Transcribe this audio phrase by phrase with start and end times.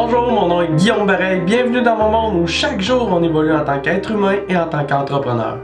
[0.00, 1.40] Bonjour, mon nom est Guillaume Bareil.
[1.40, 4.68] Bienvenue dans mon monde où chaque jour on évolue en tant qu'être humain et en
[4.68, 5.58] tant qu'entrepreneur.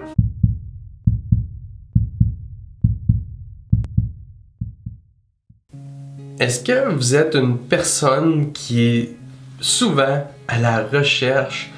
[6.40, 9.16] Est-ce que vous êtes une personne qui est
[9.60, 11.70] souvent à la recherche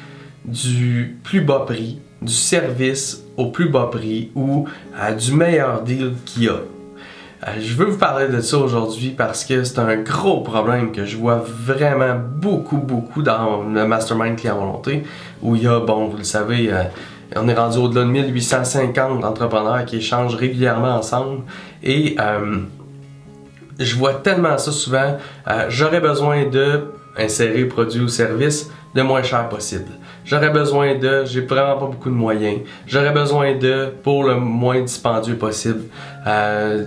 [0.47, 4.67] du plus bas prix, du service au plus bas prix ou
[5.19, 6.61] du meilleur deal qu'il y a?
[7.43, 11.05] Euh, je veux vous parler de ça aujourd'hui parce que c'est un gros problème que
[11.05, 15.05] je vois vraiment beaucoup, beaucoup dans le Mastermind Client Volonté
[15.43, 16.85] où il y a, bon, vous le savez, euh,
[17.37, 21.43] on est rendu au-delà de 1850 entrepreneurs qui échangent régulièrement ensemble
[21.83, 22.17] et
[23.79, 25.17] je vois tellement ça souvent.
[25.49, 26.85] Euh, j'aurais besoin de
[27.17, 29.91] insérer produit ou service le moins cher possible.
[30.25, 32.61] J'aurais besoin de, j'ai vraiment pas beaucoup de moyens.
[32.87, 35.83] J'aurais besoin de pour le moins dispendieux possible.
[36.27, 36.87] Euh,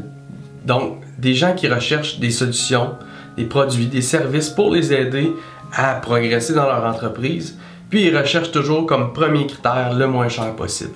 [0.69, 2.91] donc, des gens qui recherchent des solutions,
[3.35, 5.31] des produits, des services pour les aider
[5.73, 7.57] à progresser dans leur entreprise,
[7.89, 10.93] puis ils recherchent toujours comme premier critère le moins cher possible.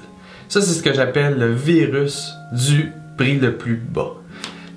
[0.47, 4.11] Ça, c'est ce que j'appelle le virus du prix le plus bas.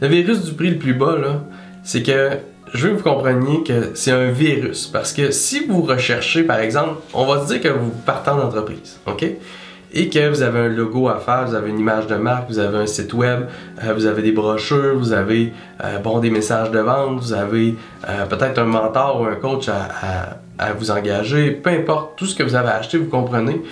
[0.00, 1.42] Le virus du prix le plus bas, là,
[1.84, 2.38] c'est que
[2.72, 4.86] je veux que vous compreniez que c'est un virus.
[4.86, 8.40] Parce que si vous recherchez, par exemple, on va se dire que vous partez en
[8.40, 9.26] entreprise, OK?
[9.92, 12.58] Et que vous avez un logo à faire, vous avez une image de marque, vous
[12.58, 13.46] avez un site web,
[13.82, 17.76] euh, vous avez des brochures, vous avez euh, bon, des messages de vente, vous avez
[18.08, 22.42] euh, peut-être un mentor ou un coach à, vous engager, peu importe tout ce que
[22.42, 23.62] vous avez acheté, vous comprenez.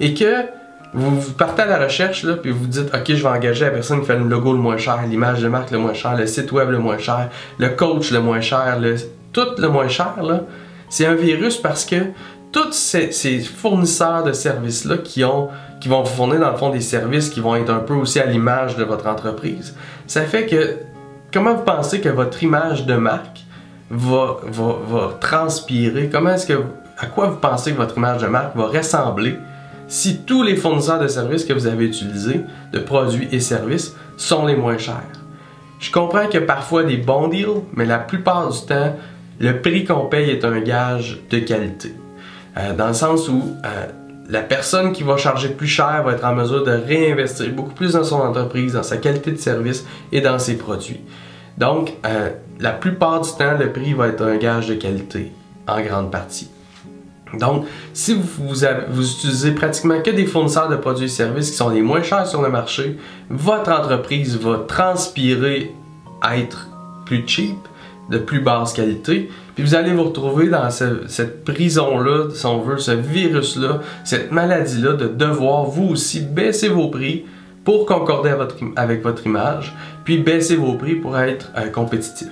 [0.00, 0.46] Et que
[0.92, 4.00] vous, partez à la recherche, là, puis vous dites, OK, je vais engager la personne
[4.00, 6.50] qui fait le logo le moins cher, l'image de marque le moins cher, le site
[6.50, 8.96] web le moins cher, le coach le moins cher, le,
[9.32, 10.42] tout le moins cher, là.
[10.88, 11.96] C'est un virus parce que
[12.52, 15.22] tous ces, fournisseurs de services-là qui,
[15.80, 18.20] qui vont vous fournir dans le fond des services qui vont être un peu aussi
[18.20, 19.74] à l'image de votre entreprise,
[20.06, 20.76] ça fait que
[21.32, 23.40] comment vous pensez que votre image de marque
[23.90, 26.08] va, va, va transpirer?
[26.10, 26.62] Comment est-ce que
[26.98, 29.36] à quoi vous pensez que votre image de marque va ressembler
[29.88, 32.42] si tous les fournisseurs de services que vous avez utilisés,
[32.72, 35.20] de produits et services, sont les moins chers?
[35.80, 38.94] Je comprends a parfois des bons deals, mais la plupart du temps,
[39.40, 41.94] le prix qu'on paye est un gage de qualité.
[42.56, 43.86] Euh, dans le sens où euh,
[44.28, 47.92] la personne qui va charger plus cher va être en mesure de réinvestir beaucoup plus
[47.92, 51.00] dans son entreprise, dans sa qualité de service et dans ses produits.
[51.58, 55.32] Donc, euh, la plupart du temps, le prix va être un gage de qualité,
[55.66, 56.50] en grande partie.
[57.38, 61.68] Donc, si vous, vous, utilisez pratiquement que des fournisseurs de produits et services qui sont
[61.68, 65.72] les moins chers sur le marché, votre entreprise va transpirer
[66.22, 66.68] à être
[67.06, 67.56] plus cheap,
[68.10, 69.30] de plus basse qualité,
[69.62, 75.06] vous allez vous retrouver dans cette prison-là, si on veut, ce virus-là, cette maladie-là, de
[75.06, 77.24] devoir vous aussi baisser vos prix
[77.64, 78.30] pour concorder
[78.76, 82.28] avec votre, image, puis baisser vos prix pour être euh, compétitif.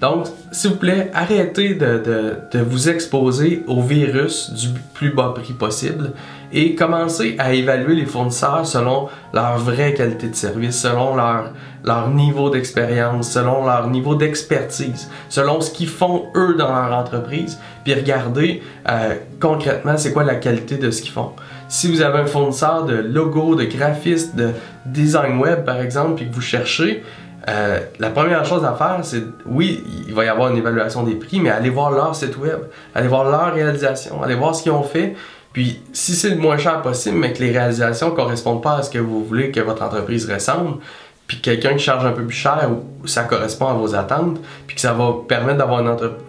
[0.00, 6.12] Donc, s'il vous plaît, arrêtez de, vous exposer au virus du plus bas prix possible
[6.52, 12.48] et commencez à évaluer les fournisseurs selon leur vraie qualité de service, selon leur, niveau
[12.48, 18.62] d'expérience, selon leur niveau d'expertise, selon ce qu'ils font eux dans leur entreprise, puis regardez
[18.88, 21.32] euh, concrètement c'est quoi la qualité de ce qu'ils font.
[21.68, 24.50] Si vous avez un fournisseur de logo, de graphiste, de
[24.86, 27.04] design web par exemple, puis que vous cherchez,
[27.48, 31.14] euh, la première chose à faire, c'est oui, il va y avoir une évaluation des
[31.14, 32.60] prix, mais allez voir leur site web,
[32.94, 35.16] allez voir leur réalisation, allez voir ce qu'ils ont fait.
[35.52, 38.82] Puis, si c'est le moins cher possible, mais que les réalisations ne correspondent pas à
[38.82, 40.78] ce que vous voulez que votre entreprise ressemble,
[41.26, 42.70] puis quelqu'un qui charge un peu plus cher
[43.04, 45.82] ça correspond à vos attentes, puis que ça va permettre d'avoir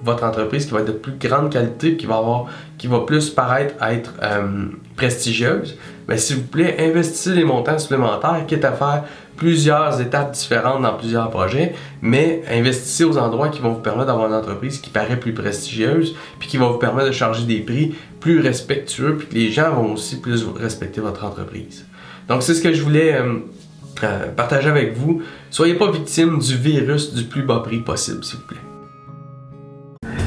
[0.04, 2.46] votre entreprise qui va être de plus grande qualité, qui va avoir,
[2.78, 5.78] qui va plus paraître être euh, prestigieuse,
[6.08, 9.04] mais s'il vous plaît, investissez des montants supplémentaires, quitte à faire
[9.38, 14.28] plusieurs étapes différentes dans plusieurs projets, mais investissez aux endroits qui vont vous permettre d'avoir
[14.28, 17.96] une entreprise qui paraît plus prestigieuse, puis qui va vous permettre de charger des prix
[18.20, 21.86] plus respectueux, puis que les gens vont aussi plus respecter votre entreprise.
[22.28, 23.40] Donc c'est ce que je voulais euh,
[24.04, 25.22] euh, partager avec vous.
[25.50, 28.71] Soyez pas victime du virus du plus bas prix possible, s'il vous plaît.